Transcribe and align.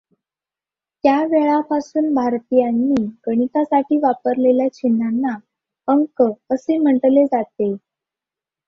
त्यावेळापासून 1.03 2.13
भारतीयांनी 2.13 3.05
गणितासाठी 3.27 3.97
वापरलेल्या 3.97 4.67
चिन्हांना 4.73 5.35
अंक 5.87 6.23
असे 6.51 6.77
म्हटले 6.77 7.25
जाते. 7.25 7.73